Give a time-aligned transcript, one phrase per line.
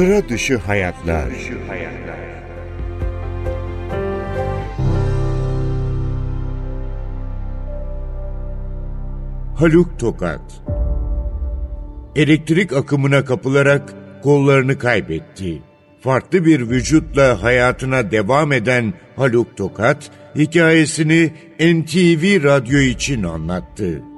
[0.00, 1.28] Sıra dışı hayatlar.
[9.54, 10.62] Haluk Tokat
[12.16, 15.62] Elektrik akımına kapılarak kollarını kaybetti.
[16.00, 24.09] Farklı bir vücutla hayatına devam eden Haluk Tokat, hikayesini NTV Radyo için anlattı.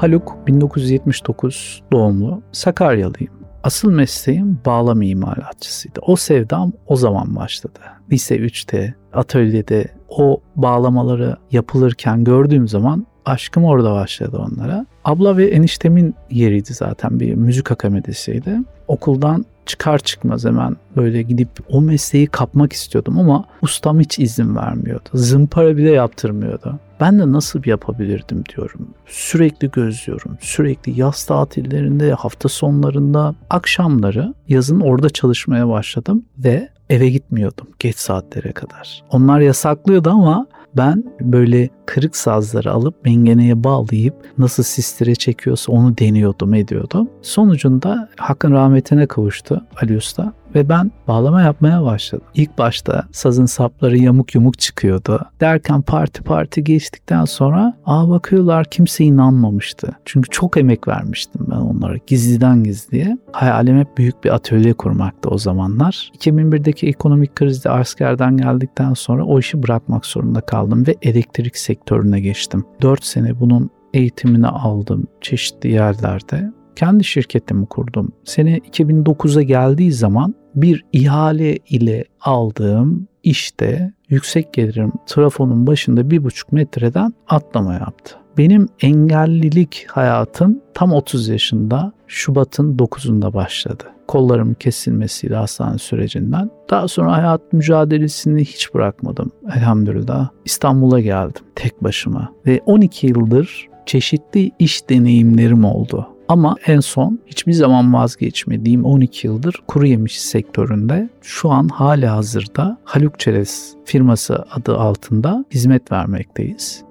[0.00, 3.32] Haluk 1979 doğumlu Sakaryalıyım.
[3.62, 6.00] Asıl mesleğim bağlama imalatçısıydı.
[6.06, 7.78] O sevdam o zaman başladı.
[8.12, 14.86] Lise 3'te, atölyede o bağlamaları yapılırken gördüğüm zaman aşkım orada başladı onlara.
[15.04, 18.58] Abla ve eniştemin yeriydi zaten bir müzik akademisiydi.
[18.88, 25.08] Okuldan çıkar çıkmaz hemen böyle gidip o mesleği kapmak istiyordum ama ustam hiç izin vermiyordu.
[25.14, 26.78] Zımpara bile yaptırmıyordu.
[27.00, 28.88] Ben de nasıl yapabilirdim diyorum.
[29.06, 30.38] Sürekli gözlüyorum.
[30.40, 38.52] Sürekli yaz tatillerinde, hafta sonlarında, akşamları yazın orada çalışmaya başladım ve eve gitmiyordum geç saatlere
[38.52, 39.02] kadar.
[39.10, 40.46] Onlar yasaklıyordu ama
[40.76, 47.08] ben böyle kırık sazları alıp mengeneye bağlayıp nasıl sistire çekiyorsa onu deniyordum ediyordum.
[47.22, 52.26] Sonucunda hakkın rahmetine kavuştu Ali Usta ve ben bağlama yapmaya başladım.
[52.34, 55.20] İlk başta sazın sapları yamuk yumuk çıkıyordu.
[55.40, 59.88] Derken parti parti geçtikten sonra aa bakıyorlar kimse inanmamıştı.
[60.04, 63.18] Çünkü çok emek vermiştim ben onlara gizliden gizliye.
[63.32, 66.10] Hayalim hep büyük bir atölye kurmaktı o zamanlar.
[66.18, 72.64] 2001'deki ekonomik krizde askerden geldikten sonra o işi bırakmak zorunda kaldım ve elektrik sektörüne geçtim.
[72.82, 78.12] 4 sene bunun eğitimini aldım çeşitli yerlerde kendi şirketimi kurdum.
[78.24, 86.52] Sene 2009'a geldiği zaman bir ihale ile aldığım işte yüksek gelirim trafonun başında bir buçuk
[86.52, 88.19] metreden atlama yaptı.
[88.38, 93.84] Benim engellilik hayatım tam 30 yaşında Şubat'ın 9'unda başladı.
[94.08, 96.50] Kollarım kesilmesiyle hastane sürecinden.
[96.70, 100.28] Daha sonra hayat mücadelesini hiç bırakmadım elhamdülillah.
[100.44, 106.06] İstanbul'a geldim tek başıma ve 12 yıldır çeşitli iş deneyimlerim oldu.
[106.28, 112.78] Ama en son hiçbir zaman vazgeçmediğim 12 yıldır kuru yemiş sektöründe şu an hala hazırda
[112.84, 116.89] Haluk Çerez firması adı altında hizmet vermekteyiz.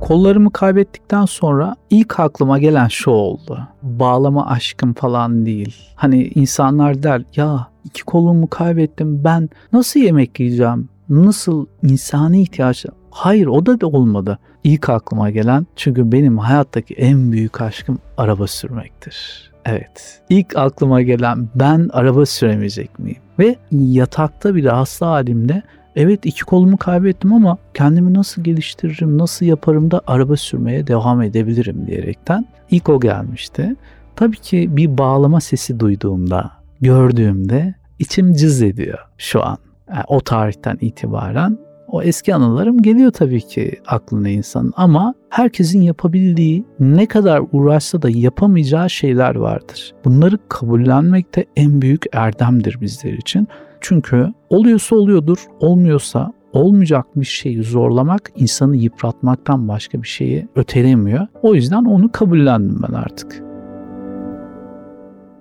[0.00, 3.68] Kollarımı kaybettikten sonra ilk aklıma gelen şu oldu.
[3.82, 5.76] Bağlama aşkım falan değil.
[5.94, 10.88] Hani insanlar der ya iki kolumu kaybettim ben nasıl yemek yiyeceğim?
[11.08, 14.38] Nasıl insani ihtiyaç Hayır o da olmadı.
[14.64, 19.50] İlk aklıma gelen çünkü benim hayattaki en büyük aşkım araba sürmektir.
[19.64, 20.22] Evet.
[20.28, 23.18] İlk aklıma gelen ben araba süremeyecek miyim?
[23.38, 25.62] Ve yatakta bile hasta halimde
[25.96, 31.86] evet iki kolumu kaybettim ama kendimi nasıl geliştiririm, nasıl yaparım da araba sürmeye devam edebilirim
[31.86, 33.76] diyerekten ilk o gelmişti.
[34.16, 39.58] Tabii ki bir bağlama sesi duyduğumda, gördüğümde içim cız ediyor şu an.
[39.88, 41.58] Yani o tarihten itibaren
[41.88, 48.10] o eski anılarım geliyor tabii ki aklına insanın ama herkesin yapabildiği ne kadar uğraşsa da
[48.10, 49.94] yapamayacağı şeyler vardır.
[50.04, 53.48] Bunları kabullenmek de en büyük erdemdir bizler için.
[53.88, 61.26] Çünkü oluyorsa oluyordur, olmuyorsa olmayacak bir şeyi zorlamak insanı yıpratmaktan başka bir şeyi ötelemiyor.
[61.42, 63.42] O yüzden onu kabullendim ben artık.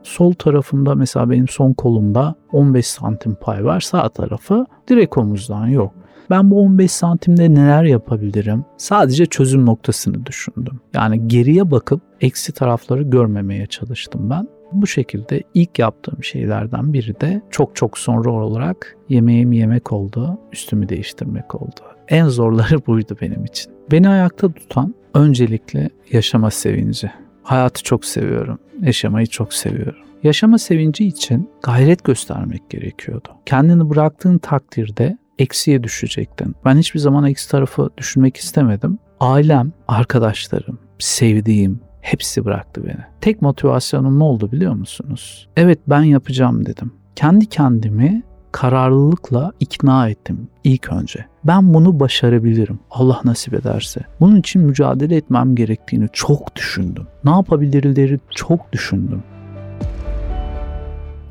[0.04, 3.80] Sol tarafımda mesela benim son kolumda 15 santim pay var.
[3.80, 5.94] Sağ tarafı direkt omuzdan yok.
[6.30, 8.66] Ben bu 15 santimde neler yapabilirim?
[8.78, 10.80] Sadece çözüm noktasını düşündüm.
[10.94, 14.55] Yani geriye bakıp eksi tarafları görmemeye çalıştım ben.
[14.82, 20.90] Bu şekilde ilk yaptığım şeylerden biri de çok çok sonra olarak yemeğimi yemek oldu, üstümü
[20.90, 21.82] değiştirmek oldu.
[22.08, 23.74] En zorları buydu benim için.
[23.92, 27.12] Beni ayakta tutan öncelikle yaşama sevinci.
[27.44, 30.06] Hayatı çok seviyorum, yaşamayı çok seviyorum.
[30.24, 33.28] Yaşama sevinci için gayret göstermek gerekiyordu.
[33.46, 36.56] Kendini bıraktığın takdirde eksiye düşecektin.
[36.66, 39.00] Ben hiçbir zaman eksi tarafı düşünmek istemedim.
[39.20, 43.04] Ailem, arkadaşlarım, sevdiğim hepsi bıraktı beni.
[43.22, 45.48] Tek motivasyonum ne oldu biliyor musunuz?
[45.58, 46.94] Evet ben yapacağım dedim.
[47.16, 51.26] Kendi kendimi kararlılıkla ikna ettim ilk önce.
[51.44, 52.80] Ben bunu başarabilirim.
[52.92, 54.02] Allah nasip ederse.
[54.20, 57.08] Bunun için mücadele etmem gerektiğini çok düşündüm.
[57.24, 59.24] Ne yapabilirleri çok düşündüm.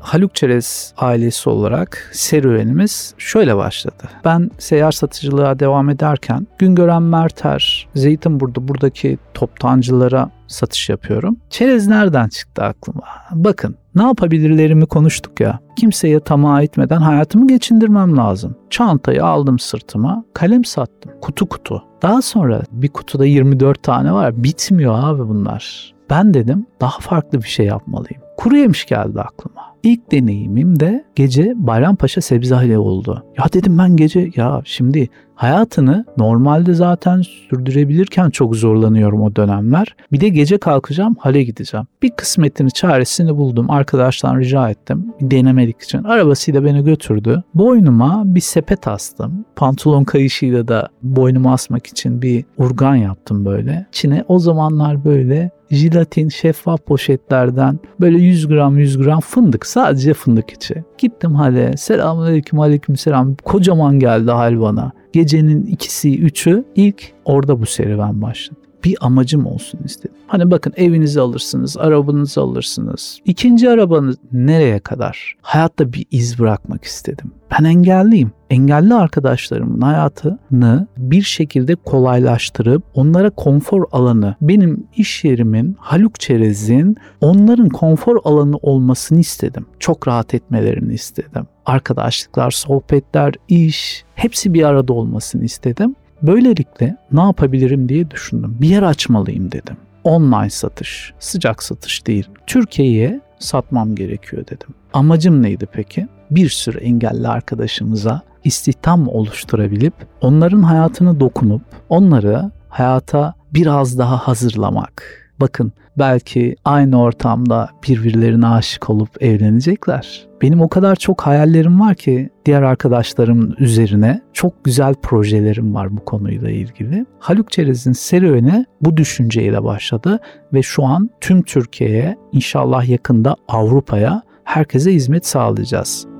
[0.05, 4.03] Haluk Çerez ailesi olarak serüvenimiz şöyle başladı.
[4.25, 11.37] Ben seyyar satıcılığa devam ederken Güngören Merter, Zeytinburnu buradaki toptancılara satış yapıyorum.
[11.49, 13.03] Çerez nereden çıktı aklıma?
[13.31, 15.59] Bakın ne yapabilirlerimi konuştuk ya.
[15.75, 18.55] Kimseye tamah etmeden hayatımı geçindirmem lazım.
[18.69, 21.11] Çantayı aldım sırtıma, kalem sattım.
[21.21, 21.83] Kutu kutu.
[22.01, 24.43] Daha sonra bir kutuda 24 tane var.
[24.43, 25.93] Bitmiyor abi bunlar.
[26.09, 28.24] Ben dedim daha farklı bir şey yapmalıyım.
[28.37, 29.61] Kuru yemiş geldi aklıma.
[29.83, 33.23] İlk deneyimim de gece Bayrampaşa Sebzehane oldu.
[33.37, 39.95] Ya dedim ben gece ya şimdi hayatını normalde zaten sürdürebilirken çok zorlanıyorum o dönemler.
[40.11, 41.87] Bir de gece kalkacağım hale gideceğim.
[42.03, 43.71] Bir kısmetini çaresini buldum.
[43.71, 45.13] Arkadaştan rica ettim.
[45.21, 46.03] Bir denemelik için.
[46.03, 47.43] Arabasıyla beni götürdü.
[47.53, 49.45] Boynuma bir sepet astım.
[49.55, 53.85] Pantolon kayışıyla da boynumu asmak için bir urgan yaptım böyle.
[53.89, 60.51] İçine o zamanlar böyle jilatin şeffaf poşetlerden böyle 100 gram 100 gram fındık sadece fındık
[60.51, 60.83] içi.
[60.97, 64.91] Gittim hale selamun aleyküm aleyküm selam kocaman geldi hal bana.
[65.13, 70.15] Gecenin ikisi üçü ilk orada bu serüven başladı bir amacım olsun istedim.
[70.27, 73.19] Hani bakın evinizi alırsınız, arabanızı alırsınız.
[73.25, 75.35] İkinci arabanız nereye kadar?
[75.41, 77.31] Hayatta bir iz bırakmak istedim.
[77.51, 78.31] Ben engelliyim.
[78.49, 87.69] Engelli arkadaşlarımın hayatını bir şekilde kolaylaştırıp onlara konfor alanı, benim iş yerimin, Haluk Çerez'in onların
[87.69, 89.65] konfor alanı olmasını istedim.
[89.79, 91.47] Çok rahat etmelerini istedim.
[91.65, 95.95] Arkadaşlıklar, sohbetler, iş hepsi bir arada olmasını istedim.
[96.21, 98.57] Böylelikle ne yapabilirim diye düşündüm.
[98.61, 99.77] Bir yer açmalıyım dedim.
[100.03, 102.29] Online satış, sıcak satış değil.
[102.47, 104.67] Türkiye'ye satmam gerekiyor dedim.
[104.93, 106.07] Amacım neydi peki?
[106.31, 115.24] Bir sürü engelli arkadaşımıza istihdam oluşturabilip onların hayatını dokunup onları hayata biraz daha hazırlamak.
[115.39, 120.27] Bakın belki aynı ortamda birbirlerine aşık olup evlenecekler.
[120.41, 126.05] Benim o kadar çok hayallerim var ki diğer arkadaşlarım üzerine çok güzel projelerim var bu
[126.05, 127.05] konuyla ilgili.
[127.19, 130.19] Haluk Çerez'in serüveni bu düşünceyle başladı
[130.53, 136.14] ve şu an tüm Türkiye'ye inşallah yakında Avrupa'ya herkese hizmet sağlayacağız.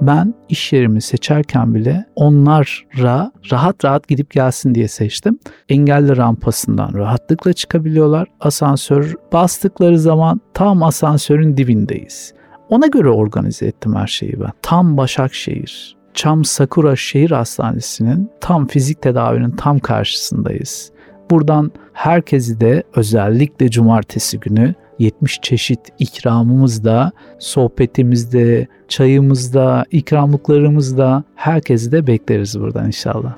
[0.00, 5.38] Ben iş yerimi seçerken bile onlara rahat rahat gidip gelsin diye seçtim.
[5.68, 8.28] Engelli rampasından rahatlıkla çıkabiliyorlar.
[8.40, 12.34] Asansör bastıkları zaman tam asansörün dibindeyiz.
[12.68, 14.52] Ona göre organize ettim her şeyi ben.
[14.62, 20.92] Tam Başakşehir, Çam Sakura Şehir Hastanesi'nin tam fizik tedavinin tam karşısındayız.
[21.30, 32.60] Buradan herkesi de özellikle cumartesi günü 70 çeşit ikramımızda, sohbetimizde, çayımızda, ikramlıklarımızda herkesi de bekleriz
[32.60, 33.36] buradan inşallah.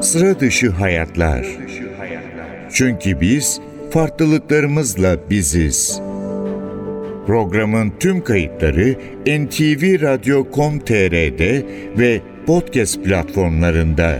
[0.00, 1.46] Sıra dışı hayatlar.
[2.72, 6.09] Çünkü biz farklılıklarımızla biziz.
[7.26, 8.94] Programın tüm kayıtları
[9.26, 11.66] NTV Radyo.com.tr'de
[11.98, 14.18] ve podcast platformlarında.